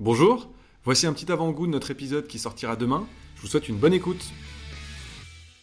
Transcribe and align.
Bonjour, 0.00 0.48
voici 0.84 1.06
un 1.06 1.12
petit 1.12 1.30
avant-goût 1.30 1.68
de 1.68 1.70
notre 1.70 1.92
épisode 1.92 2.26
qui 2.26 2.40
sortira 2.40 2.74
demain. 2.74 3.06
Je 3.36 3.42
vous 3.42 3.46
souhaite 3.46 3.68
une 3.68 3.76
bonne 3.76 3.92
écoute. 3.92 4.24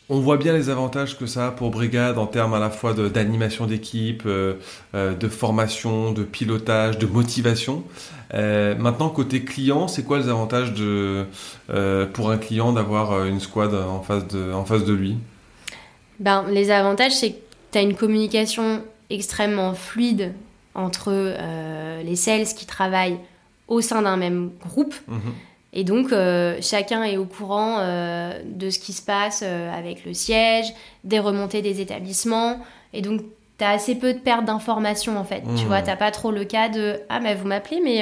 On 0.07 0.21
voit 0.21 0.38
bien 0.38 0.54
les 0.54 0.69
avantages 0.69 1.19
que 1.19 1.25
ça 1.25 1.47
a 1.47 1.52
pour 1.52 1.70
Brigade 1.70 2.18
en 2.18 2.27
termes 2.27 2.54
à 2.54 2.59
la 2.59 2.70
fois 2.70 2.94
d'animation 2.94 3.65
d'équipe, 3.65 4.23
euh, 4.25 4.54
euh, 4.96 5.13
de 5.15 5.28
formation, 5.28 6.13
de 6.13 6.23
pilotage, 6.23 6.97
de 6.97 7.07
motivation. 7.07 7.83
Euh, 8.33 8.73
maintenant, 8.75 9.09
côté 9.09 9.44
client, 9.44 9.89
c'est 9.89 10.04
quoi 10.04 10.17
les 10.17 10.30
avantages 10.30 10.73
de, 10.73 11.25
euh, 11.70 12.05
pour 12.05 12.32
un 12.32 12.38
client 12.38 12.71
d'avoir 12.71 13.25
une 13.25 13.41
squad 13.41 13.75
en 13.75 14.02
face 14.02 14.25
de, 14.29 14.54
en 14.54 14.63
face 14.63 14.86
de 14.86 14.93
lui? 14.93 15.18
Ben, 16.21 16.45
les 16.48 16.71
avantages, 16.71 17.16
c'est 17.18 17.32
que 17.34 17.39
tu 17.73 17.79
as 17.79 17.82
une 17.82 17.95
communication 17.95 18.82
extrêmement 19.09 19.73
fluide 19.73 20.34
entre 20.73 21.09
euh, 21.11 22.02
les 22.04 22.16
sales 22.16 22.45
qui 22.45 22.66
travaillent 22.66 23.20
au 23.75 23.79
sein 23.81 24.01
d'un 24.01 24.17
même 24.17 24.51
groupe. 24.67 24.93
Mhm. 25.07 25.34
Et 25.73 25.85
donc, 25.85 26.12
euh, 26.12 26.57
chacun 26.62 27.02
est 27.03 27.16
au 27.16 27.23
courant 27.23 27.77
euh, 27.79 28.34
de 28.43 28.70
ce 28.70 28.77
qui 28.77 28.91
se 28.91 29.02
passe 29.02 29.41
euh, 29.45 29.71
avec 29.73 30.03
le 30.05 30.13
siège, 30.13 30.67
des 31.05 31.20
remontées 31.20 31.62
des 31.62 31.79
établissements. 31.79 32.59
Et 32.91 33.02
donc, 33.02 33.21
tu 33.57 33.63
as 33.63 33.70
assez 33.70 33.95
peu 33.95 34.13
de 34.13 34.20
perte 34.20 34.43
d'informations, 34.43 35.17
en 35.17 35.23
fait. 35.23 35.41
Tu 35.55 35.63
Mhm. 35.63 35.67
vois, 35.67 35.81
tu 35.81 35.95
pas 35.95 36.12
trop 36.12 36.31
le 36.31 36.43
cas 36.43 36.67
de 36.67 36.99
«Ah, 37.09 37.21
mais 37.21 37.34
vous 37.35 37.48
m'appelez, 37.48 37.79
mais 37.81 37.99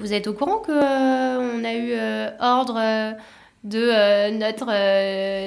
vous 0.00 0.12
êtes 0.12 0.28
au 0.28 0.34
courant 0.34 0.58
que 0.58 0.70
euh, 0.70 1.54
on 1.56 1.64
a 1.64 1.74
eu 1.74 1.92
ordre 2.40 2.78
de 3.64 3.84
notre 4.44 4.70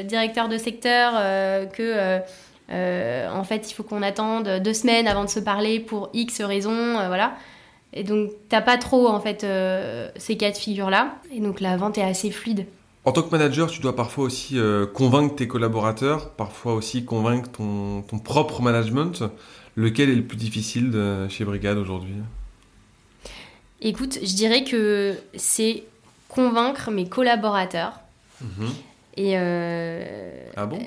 directeur 0.03 0.49
de 0.49 0.57
secteur 0.57 1.13
que... 1.71 2.19
en 3.39 3.43
fait, 3.45 3.71
il 3.71 3.73
faut 3.73 3.83
qu'on 3.83 4.03
attende 4.03 4.49
deux 4.61 4.73
semaines 4.73 5.07
avant 5.07 5.23
de 5.23 5.29
se 5.29 5.39
parler 5.39 5.79
pour 5.79 6.09
X 6.13 6.41
raisons, 6.41 6.95
voilà. 7.07 7.31
Et 7.93 8.03
donc, 8.03 8.31
t'as 8.49 8.61
pas 8.61 8.77
trop, 8.77 9.07
en 9.07 9.19
fait, 9.19 9.43
euh, 9.43 10.09
ces 10.15 10.35
cas 10.37 10.51
de 10.51 10.57
figure-là. 10.57 11.15
Et 11.31 11.39
donc, 11.39 11.59
la 11.61 11.77
vente 11.77 11.97
est 11.97 12.03
assez 12.03 12.31
fluide. 12.31 12.65
En 13.05 13.11
tant 13.11 13.21
que 13.21 13.29
manager, 13.31 13.69
tu 13.69 13.81
dois 13.81 13.95
parfois 13.95 14.23
aussi 14.25 14.57
euh, 14.57 14.85
convaincre 14.87 15.35
tes 15.35 15.47
collaborateurs, 15.47 16.29
parfois 16.31 16.73
aussi 16.73 17.03
convaincre 17.05 17.49
ton, 17.51 18.01
ton 18.01 18.17
propre 18.19 18.61
management. 18.61 19.23
Lequel 19.75 20.09
est 20.09 20.15
le 20.15 20.23
plus 20.23 20.37
difficile 20.37 20.89
de- 20.91 21.27
chez 21.29 21.43
Brigade 21.45 21.77
aujourd'hui? 21.77 22.13
Écoute, 23.81 24.19
je 24.21 24.35
dirais 24.35 24.63
que 24.63 25.15
c'est 25.35 25.83
convaincre 26.29 26.89
mes 26.91 27.07
collaborateurs. 27.07 27.99
Et 29.17 29.33
euh, 29.37 30.45
Ah 30.55 30.65
bon? 30.65 30.79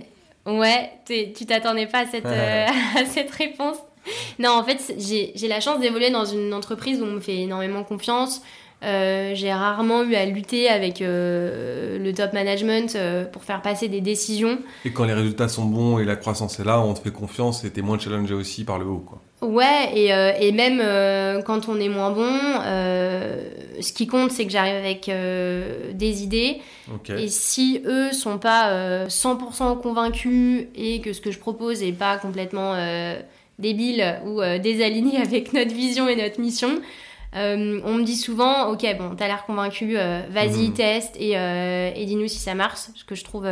Ouais, 0.47 0.91
tu 1.07 1.47
t'attendais 1.47 1.87
pas 1.87 2.01
à 2.01 2.07
cette, 2.07 2.25
euh, 2.27 2.67
à 2.97 3.05
cette 3.05 3.31
réponse. 3.31 3.77
Non, 4.39 4.51
en 4.51 4.65
fait, 4.65 4.95
j'ai 4.99 5.49
la 5.49 5.61
chance 5.61 5.81
d'évoluer 5.81 6.11
dans 6.11 6.25
une 6.25 6.53
entreprise 6.53 7.01
où 7.01 7.05
on 7.05 7.13
me 7.13 7.21
fait 7.21 7.37
énormément 7.37 7.85
confiance. 7.85 8.43
Euh, 8.83 9.33
j'ai 9.35 9.51
rarement 9.53 10.03
eu 10.03 10.15
à 10.15 10.27
lutter 10.27 10.69
avec 10.69 11.01
euh, 11.01 11.99
le 11.99 12.13
top 12.13 12.35
management 12.35 12.95
euh, 12.95 13.25
pour 13.25 13.43
faire 13.43 13.63
passer 13.63 13.89
des 13.89 14.03
décisions. 14.03 14.59
Et 14.85 14.93
quand 14.93 15.05
les 15.05 15.15
résultats 15.15 15.49
sont 15.49 15.65
bons 15.65 15.99
et 15.99 16.05
la 16.05 16.15
croissance 16.15 16.61
est 16.61 16.65
là, 16.65 16.81
on 16.81 16.93
te 16.93 17.01
fait 17.01 17.11
confiance 17.11 17.65
et 17.65 17.71
t'es 17.71 17.81
moins 17.81 17.99
challengé 17.99 18.35
aussi 18.35 18.65
par 18.65 18.79
le 18.79 18.85
haut. 18.85 19.05
Quoi. 19.07 19.23
Ouais, 19.41 19.91
et, 19.95 20.09
et 20.41 20.53
même 20.53 20.83
quand 21.45 21.69
on 21.69 21.79
est 21.79 21.89
moins 21.89 22.11
bon, 22.11 22.31
ce 23.81 23.93
qui 23.93 24.07
compte, 24.07 24.31
c'est 24.31 24.45
que 24.47 24.53
j'arrive 24.53 24.77
avec 24.77 25.11
des 25.95 26.23
idées. 26.23 26.61
Et 27.09 27.29
si 27.29 27.83
eux 27.85 28.13
sont 28.13 28.39
pas 28.39 28.71
euh, 28.71 29.07
100% 29.09 29.81
convaincus 29.81 30.67
et 30.75 31.01
que 31.01 31.13
ce 31.13 31.21
que 31.21 31.31
je 31.31 31.39
propose 31.39 31.83
est 31.83 31.93
pas 31.93 32.17
complètement 32.17 32.75
débile 33.59 34.21
ou 34.27 34.41
euh, 34.43 34.59
désaligné 34.59 35.19
avec 35.23 35.53
notre 35.53 35.75
vision 35.75 36.09
et 36.09 36.17
notre 36.17 36.41
mission, 36.41 36.71
euh, 37.35 37.81
on 37.85 37.95
me 37.95 38.03
dit 38.05 38.17
souvent, 38.17 38.69
ok, 38.71 38.87
bon, 38.99 39.15
t'as 39.17 39.27
l'air 39.27 39.45
convaincu, 39.45 39.95
euh, 39.99 40.23
vas-y, 40.31 40.69
Mhm. 40.69 40.73
teste 40.75 41.17
et, 41.19 41.37
euh, 41.37 41.91
et 41.95 42.05
dis-nous 42.07 42.29
si 42.29 42.39
ça 42.39 42.55
marche, 42.55 42.79
ce 42.95 43.05
que 43.05 43.15
je 43.15 43.25
trouve 43.25 43.47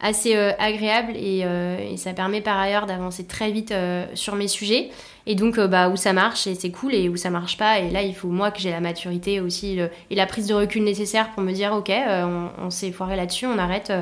assez 0.00 0.34
agréable 0.34 1.12
et, 1.16 1.44
et 1.92 1.96
ça 1.96 2.12
permet 2.12 2.40
par 2.40 2.58
ailleurs 2.58 2.86
d'avancer 2.86 3.24
très 3.24 3.52
vite 3.52 3.72
sur 4.14 4.34
mes 4.34 4.48
sujets. 4.48 4.90
Et 5.26 5.36
donc, 5.36 5.60
bah, 5.60 5.88
où 5.90 5.96
ça 5.96 6.12
marche, 6.12 6.48
et 6.48 6.56
c'est 6.56 6.72
cool, 6.72 6.92
et 6.94 7.08
où 7.08 7.16
ça 7.16 7.30
marche 7.30 7.56
pas, 7.56 7.78
et 7.78 7.88
là, 7.88 8.02
il 8.02 8.12
faut 8.12 8.26
moi 8.26 8.50
que 8.50 8.58
j'ai 8.58 8.70
la 8.72 8.80
maturité 8.80 9.38
aussi 9.40 9.76
le- 9.76 9.90
et 10.10 10.16
la 10.16 10.26
prise 10.26 10.48
de 10.48 10.54
recul 10.54 10.82
nécessaire 10.82 11.30
pour 11.30 11.44
me 11.44 11.52
dire, 11.52 11.72
ok, 11.72 11.92
on, 11.92 12.48
on 12.58 12.70
s'est 12.70 12.90
foiré 12.90 13.14
là-dessus, 13.14 13.46
on 13.46 13.58
arrête 13.58 13.92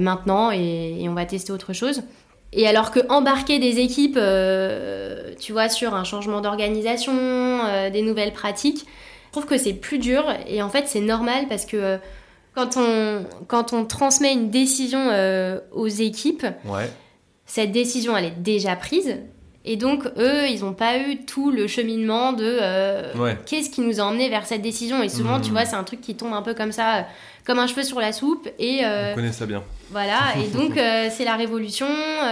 maintenant 0.00 0.50
et, 0.52 0.96
et 1.00 1.08
on 1.08 1.14
va 1.14 1.24
tester 1.26 1.52
autre 1.52 1.72
chose. 1.72 2.02
Et 2.52 2.66
alors 2.68 2.90
que 2.90 3.00
embarquer 3.08 3.58
des 3.58 3.78
équipes, 3.80 4.18
euh, 4.18 5.32
tu 5.40 5.52
vois, 5.52 5.68
sur 5.68 5.94
un 5.94 6.04
changement 6.04 6.40
d'organisation, 6.40 7.12
euh, 7.14 7.88
des 7.90 8.02
nouvelles 8.02 8.32
pratiques, 8.32 8.84
je 9.26 9.30
trouve 9.32 9.46
que 9.46 9.56
c'est 9.56 9.72
plus 9.72 9.98
dur. 9.98 10.24
Et 10.46 10.60
en 10.62 10.68
fait, 10.68 10.84
c'est 10.86 11.00
normal 11.00 11.46
parce 11.48 11.64
que 11.64 11.76
euh, 11.76 11.96
quand, 12.54 12.76
on, 12.76 13.24
quand 13.48 13.72
on 13.72 13.86
transmet 13.86 14.32
une 14.34 14.50
décision 14.50 15.00
aux 15.72 15.86
équipes, 15.88 16.46
Ouais. 16.66 16.90
cette 17.46 17.72
décision, 17.72 18.14
elle 18.16 18.26
est 18.26 18.42
déjà 18.42 18.76
prise. 18.76 19.16
Et 19.64 19.76
donc, 19.76 20.04
eux, 20.18 20.48
ils 20.48 20.60
n'ont 20.62 20.72
pas 20.72 20.98
eu 20.98 21.24
tout 21.24 21.50
le 21.52 21.68
cheminement 21.68 22.32
de 22.32 22.58
euh, 22.60 23.12
Ouais. 23.16 23.38
qu'est-ce 23.46 23.70
qui 23.70 23.80
nous 23.80 24.00
a 24.00 24.02
emmené 24.02 24.28
vers 24.28 24.44
cette 24.44 24.62
décision. 24.62 25.02
Et 25.02 25.08
souvent, 25.08 25.40
tu 25.40 25.50
vois, 25.52 25.64
c'est 25.64 25.76
un 25.76 25.84
truc 25.84 26.00
qui 26.00 26.16
tombe 26.16 26.32
un 26.32 26.42
peu 26.42 26.52
comme 26.54 26.72
ça, 26.72 26.96
euh, 26.96 27.02
comme 27.46 27.60
un 27.60 27.68
cheveu 27.68 27.84
sur 27.84 28.00
la 28.00 28.12
soupe. 28.12 28.48
Et 28.58 28.80
euh, 28.84 29.12
On 29.12 29.14
connaît 29.14 29.30
ça 29.32 29.46
bien. 29.46 29.62
voilà, 29.90 30.18
et 30.44 30.48
donc 30.48 30.76
euh, 30.76 31.08
c'est 31.16 31.24
la 31.24 31.36
révolution, 31.36 31.86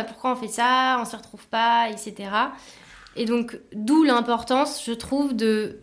pourquoi 0.09 0.33
on 0.33 0.37
fait 0.37 0.49
ça, 0.49 0.99
on 1.01 1.05
se 1.05 1.15
retrouve 1.15 1.47
pas, 1.47 1.87
etc. 1.91 2.29
Et 3.15 3.27
donc, 3.27 3.57
d'où 3.75 4.03
l'importance, 4.03 4.83
je 4.85 4.93
trouve, 4.93 5.35
de 5.37 5.79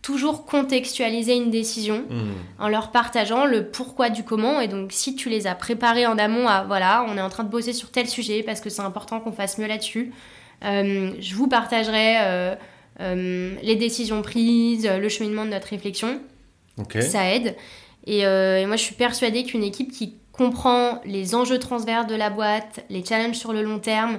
toujours 0.00 0.46
contextualiser 0.46 1.34
une 1.34 1.50
décision 1.50 2.04
Mhm. 2.08 2.32
en 2.60 2.68
leur 2.68 2.90
partageant 2.92 3.44
le 3.44 3.66
pourquoi 3.66 4.08
du 4.10 4.22
comment. 4.24 4.58
Et 4.60 4.68
donc, 4.68 4.92
si 4.92 5.16
tu 5.16 5.28
les 5.28 5.46
as 5.46 5.54
préparés 5.54 6.06
en 6.06 6.16
amont 6.18 6.48
à 6.48 6.64
voilà, 6.64 7.04
on 7.08 7.16
est 7.18 7.20
en 7.20 7.28
train 7.28 7.44
de 7.44 7.50
bosser 7.50 7.72
sur 7.74 7.90
tel 7.90 8.06
sujet 8.08 8.42
parce 8.42 8.60
que 8.62 8.70
c'est 8.70 8.80
important 8.80 9.20
qu'on 9.20 9.32
fasse 9.32 9.58
mieux 9.58 9.66
là-dessus, 9.66 10.12
je 10.62 11.34
vous 11.34 11.48
partagerai 11.48 12.16
euh, 12.20 12.54
euh, 13.00 13.54
les 13.62 13.76
décisions 13.76 14.22
prises, 14.22 14.86
le 14.88 15.08
cheminement 15.08 15.44
de 15.44 15.50
notre 15.50 15.68
réflexion. 15.68 16.20
Ça 17.00 17.32
aide. 17.34 17.56
Et, 18.06 18.24
euh, 18.26 18.60
et 18.60 18.66
moi, 18.66 18.76
je 18.76 18.82
suis 18.82 18.94
persuadée 18.94 19.44
qu'une 19.44 19.64
équipe 19.64 19.90
qui 19.92 20.14
comprend 20.32 21.00
les 21.04 21.34
enjeux 21.34 21.58
transverses 21.58 22.06
de 22.06 22.14
la 22.14 22.30
boîte, 22.30 22.84
les 22.90 23.04
challenges 23.04 23.36
sur 23.36 23.52
le 23.52 23.62
long 23.62 23.80
terme, 23.80 24.18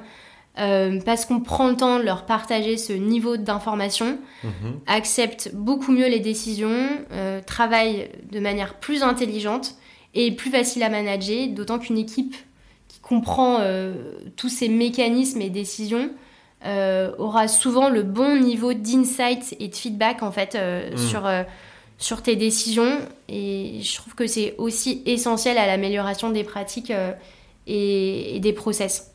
euh, 0.60 1.00
parce 1.06 1.26
qu'on 1.26 1.40
prend 1.40 1.70
le 1.70 1.78
temps 1.78 1.98
de 2.00 2.04
leur 2.04 2.26
partager 2.26 2.76
ce 2.76 2.92
niveau 2.92 3.38
d'information, 3.38 4.18
Mhm. 4.44 4.80
accepte 4.88 5.52
beaucoup 5.54 5.94
mieux 5.94 6.10
les 6.10 6.20
décisions, 6.20 6.90
euh, 7.14 7.40
travaille 7.46 8.10
de 8.32 8.40
manière 8.42 8.76
plus 8.76 9.02
intelligente 9.04 9.76
et 10.14 10.32
plus 10.32 10.50
facile 10.52 10.84
à 10.84 10.90
manager, 10.90 11.48
d'autant 11.48 11.80
qu'une 11.80 11.98
équipe 11.98 12.36
qui 12.90 13.00
comprend 13.00 13.60
euh, 13.62 13.94
tous 14.36 14.50
ces 14.50 14.68
mécanismes 14.68 15.40
et 15.42 15.50
décisions 15.50 16.10
euh, 16.66 17.12
aura 17.18 17.48
souvent 17.48 17.90
le 17.90 18.04
bon 18.04 18.36
niveau 18.36 18.74
d'insight 18.74 19.56
et 19.60 19.70
de 19.70 19.76
feedback 19.76 20.24
en 20.24 20.32
fait 20.32 20.56
euh, 20.56 20.92
Mm. 20.92 20.98
sur, 20.98 21.26
euh, 21.26 21.44
sur 21.98 22.22
tes 22.22 22.36
décisions 22.36 23.00
et 23.30 23.80
je 23.82 23.96
trouve 23.96 24.14
que 24.14 24.28
c'est 24.28 24.56
aussi 24.58 25.02
essentiel 25.06 25.58
à 25.58 25.66
l'amélioration 25.68 26.30
des 26.32 26.44
pratiques 26.44 26.92
et, 27.68 28.36
et 28.36 28.40
des 28.40 28.54
process. 28.54 29.12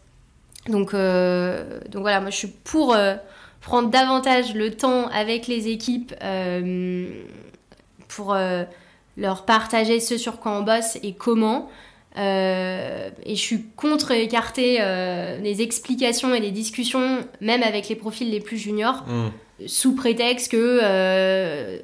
Donc, 0.68 0.92
donc 0.92 2.00
voilà, 2.02 2.20
moi 2.20 2.30
je 2.30 2.36
suis 2.36 2.48
pour 2.48 2.96
prendre 3.60 3.90
davantage 3.90 4.54
le 4.54 4.70
temps 4.74 5.08
avec 5.08 5.46
les 5.46 5.68
équipes 5.68 6.14
pour 8.08 8.36
leur 9.16 9.44
partager 9.44 10.00
ce 10.00 10.16
sur 10.16 10.40
quoi 10.40 10.52
on 10.52 10.62
bosse 10.62 10.96
et 11.02 11.12
comment. 11.14 11.68
Euh, 12.16 13.10
et 13.24 13.34
je 13.34 13.40
suis 13.40 13.64
contre 13.76 14.12
écarter 14.12 14.76
euh, 14.80 15.36
les 15.38 15.62
explications 15.62 16.32
et 16.34 16.40
les 16.40 16.52
discussions, 16.52 17.18
même 17.40 17.62
avec 17.64 17.88
les 17.88 17.96
profils 17.96 18.30
les 18.30 18.40
plus 18.40 18.56
juniors, 18.58 19.04
Mhm. 19.08 19.30
sous 19.66 19.94
prétexte 19.96 20.52
que 20.52 20.80
euh, 20.82 21.78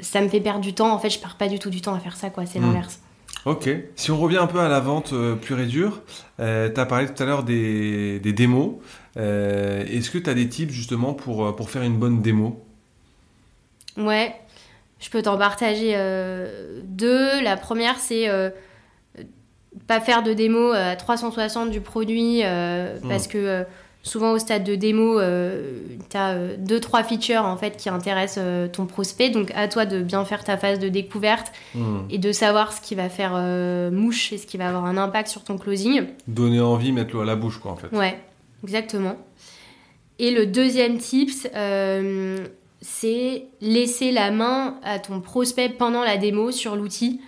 ça 0.00 0.20
me 0.20 0.28
fait 0.28 0.40
perdre 0.40 0.60
du 0.60 0.74
temps. 0.74 0.92
En 0.92 0.98
fait, 0.98 1.10
je 1.10 1.18
perds 1.18 1.36
pas 1.36 1.48
du 1.48 1.58
tout 1.58 1.70
du 1.70 1.80
temps 1.80 1.94
à 1.94 1.98
faire 1.98 2.16
ça, 2.16 2.30
quoi. 2.30 2.46
C'est 2.46 2.60
Mm. 2.60 2.66
l'inverse. 2.66 3.00
Ok. 3.46 3.68
Si 3.96 4.10
on 4.10 4.18
revient 4.18 4.38
un 4.38 4.46
peu 4.46 4.60
à 4.60 4.68
la 4.68 4.80
vente 4.80 5.12
euh, 5.12 5.34
pure 5.34 5.58
et 5.60 5.66
dure, 5.66 6.02
tu 6.38 6.42
as 6.44 6.86
parlé 6.86 7.06
tout 7.12 7.20
à 7.22 7.26
l'heure 7.26 7.42
des, 7.42 8.18
des 8.20 8.32
démos. 8.32 8.74
Est-ce 9.16 10.10
que 10.10 10.18
tu 10.18 10.30
as 10.30 10.34
des 10.34 10.48
tips 10.48 10.72
justement 10.72 11.14
pour, 11.14 11.54
pour 11.56 11.68
faire 11.68 11.82
une 11.82 11.96
bonne 11.98 12.22
démo? 12.22 12.60
Ouais, 13.96 14.34
je 14.98 15.08
peux 15.10 15.22
t'en 15.22 15.36
partager 15.36 15.94
deux. 16.84 17.42
La 17.42 17.56
première, 17.56 17.98
c'est 17.98 18.28
pas 19.86 20.00
faire 20.00 20.22
de 20.22 20.32
démo 20.32 20.72
à 20.72 20.96
360 20.96 21.70
du 21.70 21.80
produit 21.80 22.40
euh, 22.44 22.98
Mm. 23.02 23.08
parce 23.08 23.26
que 23.26 23.38
euh, 23.38 23.64
souvent 24.02 24.32
au 24.32 24.38
stade 24.38 24.64
de 24.64 24.74
démo, 24.74 25.18
euh, 25.18 25.78
tu 26.10 26.16
as 26.16 26.36
deux, 26.58 26.78
trois 26.80 27.02
features 27.02 27.44
en 27.44 27.56
fait 27.56 27.76
qui 27.76 27.88
intéressent 27.88 28.44
euh, 28.46 28.68
ton 28.68 28.84
prospect. 28.86 29.30
Donc 29.30 29.50
à 29.54 29.66
toi 29.68 29.86
de 29.86 30.02
bien 30.02 30.24
faire 30.24 30.44
ta 30.44 30.56
phase 30.58 30.78
de 30.78 30.88
découverte 30.88 31.52
Mhm. 31.74 32.04
et 32.10 32.18
de 32.18 32.30
savoir 32.32 32.72
ce 32.72 32.80
qui 32.80 32.94
va 32.94 33.08
faire 33.08 33.32
euh, 33.34 33.90
mouche 33.90 34.32
et 34.32 34.38
ce 34.38 34.46
qui 34.46 34.56
va 34.58 34.68
avoir 34.68 34.84
un 34.84 34.96
impact 34.96 35.28
sur 35.28 35.42
ton 35.44 35.56
closing. 35.58 36.04
Donner 36.28 36.60
envie, 36.60 36.92
mettre 36.92 37.14
l'eau 37.14 37.22
à 37.22 37.24
la 37.24 37.34
bouche, 37.36 37.58
quoi, 37.58 37.72
en 37.72 37.76
fait. 37.76 37.88
Ouais, 37.96 38.18
exactement. 38.62 39.16
Et 40.18 40.30
le 40.30 40.46
deuxième 40.46 40.98
tips, 40.98 41.48
euh, 41.56 42.46
c'est 42.80 43.46
laisser 43.60 44.12
la 44.12 44.30
main 44.30 44.76
à 44.84 44.98
ton 44.98 45.20
prospect 45.20 45.70
pendant 45.70 46.04
la 46.04 46.16
démo 46.18 46.50
sur 46.52 46.76
l'outil. 46.76 47.20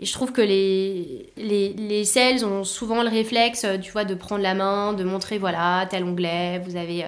Et 0.00 0.06
je 0.06 0.12
trouve 0.14 0.32
que 0.32 0.40
les, 0.40 1.30
les, 1.36 1.74
les, 1.74 2.04
sales 2.04 2.42
ont 2.46 2.64
souvent 2.64 3.02
le 3.02 3.10
réflexe, 3.10 3.66
tu 3.82 3.92
vois, 3.92 4.04
de 4.04 4.14
prendre 4.14 4.42
la 4.42 4.54
main, 4.54 4.94
de 4.94 5.04
montrer, 5.04 5.36
voilà, 5.36 5.86
tel 5.90 6.04
onglet, 6.04 6.58
vous 6.64 6.76
avez, 6.76 7.04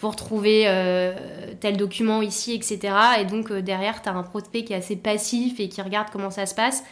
vous 0.00 0.10
retrouvez 0.10 0.64
euh, 0.66 1.14
tel 1.60 1.76
document 1.76 2.20
ici, 2.20 2.54
etc. 2.54 2.92
Et 3.20 3.24
donc, 3.24 3.52
euh, 3.52 3.62
derrière, 3.62 4.02
tu 4.02 4.08
as 4.08 4.12
un 4.12 4.24
prospect 4.24 4.64
qui 4.64 4.72
est 4.72 4.76
assez 4.76 4.96
passif 4.96 5.60
et 5.60 5.68
qui 5.68 5.80
regarde 5.80 6.08
comment 6.10 6.30
ça 6.30 6.44
se 6.46 6.56
passe. 6.56 6.82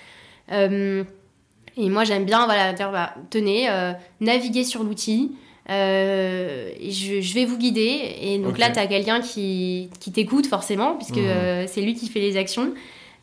Euh, 0.52 1.02
et 1.76 1.88
moi, 1.88 2.04
j'aime 2.04 2.24
bien, 2.24 2.44
voilà, 2.44 2.72
dire, 2.72 2.92
bah, 2.92 3.14
tenez, 3.30 3.68
naviguer 4.20 4.62
sur 4.62 4.84
l'outil. 4.84 5.32
Je, 5.68 7.18
je, 7.20 7.34
vais 7.34 7.44
vous 7.44 7.58
guider. 7.58 8.16
Et 8.22 8.38
donc 8.38 8.58
là, 8.58 8.70
tu 8.70 8.78
as 8.78 8.86
quelqu'un 8.86 9.20
qui, 9.20 9.90
qui 9.98 10.12
t'écoute 10.12 10.46
forcément, 10.46 10.94
puisque 10.94 11.16
mmh. 11.16 11.66
c'est 11.66 11.80
lui 11.80 11.94
qui 11.94 12.08
fait 12.08 12.20
les 12.20 12.36
actions. 12.36 12.72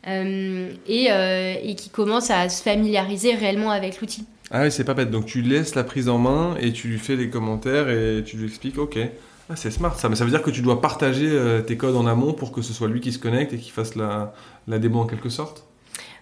Euh, 0.06 0.70
et, 0.86 1.08
euh, 1.10 1.54
et, 1.62 1.74
qui 1.74 1.90
commence 1.90 2.30
à 2.30 2.48
se 2.48 2.62
familiariser 2.62 3.34
réellement 3.34 3.70
avec 3.70 4.00
l'outil. 4.00 4.24
Ah 4.50 4.62
oui, 4.62 4.70
c'est 4.70 4.84
pas 4.84 4.94
bête. 4.94 5.10
Donc 5.10 5.26
tu 5.26 5.42
laisses 5.42 5.74
la 5.74 5.84
prise 5.84 6.08
en 6.08 6.18
main 6.18 6.54
et 6.60 6.72
tu 6.72 6.88
lui 6.88 6.98
fais 6.98 7.16
les 7.16 7.28
commentaires 7.28 7.90
et 7.90 8.22
tu 8.24 8.36
lui 8.36 8.46
expliques, 8.46 8.78
ok. 8.78 8.98
Ah, 9.50 9.56
c'est 9.56 9.70
smart 9.70 9.98
ça, 9.98 10.08
mais 10.08 10.16
ça 10.16 10.24
veut 10.24 10.30
dire 10.30 10.42
que 10.42 10.50
tu 10.50 10.62
dois 10.62 10.80
partager 10.80 11.28
euh, 11.28 11.62
tes 11.62 11.76
codes 11.76 11.96
en 11.96 12.06
amont 12.06 12.32
pour 12.32 12.52
que 12.52 12.62
ce 12.62 12.72
soit 12.72 12.88
lui 12.88 13.00
qui 13.00 13.12
se 13.12 13.18
connecte 13.18 13.52
et 13.52 13.58
qui 13.58 13.70
fasse 13.70 13.96
la, 13.96 14.34
la 14.68 14.78
démo 14.78 15.00
en 15.00 15.06
quelque 15.06 15.30
sorte? 15.30 15.64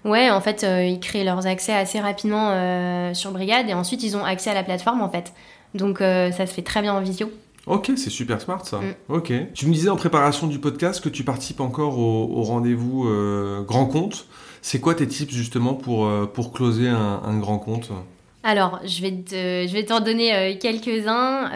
Ouais, 0.05 0.31
en 0.31 0.41
fait, 0.41 0.65
ils 0.65 1.01
créent 1.01 1.25
leurs 1.25 1.47
accès 1.49 1.73
assez 1.73 1.99
rapidement 1.99 3.13
sur 3.13 3.33
Brigade 3.33 3.69
et 3.69 3.75
ensuite 3.75 4.05
ils 4.05 4.17
ont 4.17 4.25
accès 4.25 4.51
à 4.51 4.55
la 4.55 4.63
plateforme 4.63 5.03
en 5.03 5.11
fait. 5.11 5.33
Donc 5.75 5.99
ça 5.99 6.47
se 6.47 6.53
fait 6.53 6.63
très 6.63 6.81
bien 6.81 6.95
en 6.95 7.01
visio. 7.01 7.29
Ok, 7.67 7.91
c'est 7.97 8.11
super 8.11 8.41
smart 8.41 8.65
ça. 8.65 8.79
Mm. 8.79 8.95
Ok. 9.09 9.33
Tu 9.55 9.67
me 9.67 9.73
disais 9.73 9.89
en 9.89 9.97
préparation 9.97 10.47
du 10.47 10.61
podcast 10.61 11.03
que 11.03 11.09
tu 11.09 11.25
participes 11.25 11.61
encore 11.61 11.99
au, 11.99 12.43
rendez-vous 12.43 13.09
euh, 13.09 13.63
grand 13.63 13.87
compte. 13.87 14.27
C'est 14.63 14.81
quoi 14.81 14.95
tes 14.95 15.07
tips 15.07 15.35
justement 15.35 15.75
pour, 15.75 16.07
euh, 16.07 16.27
pour 16.27 16.53
closer 16.53 16.89
un, 16.89 17.39
grand 17.39 17.59
compte? 17.59 17.91
Alors, 18.43 18.81
je 18.85 19.03
vais, 19.03 19.13
te, 19.13 19.35
je 19.69 19.73
vais 19.73 19.85
t'en 19.85 20.01
donner 20.01 20.35
euh, 20.35 20.55
quelques-uns. 20.59 21.51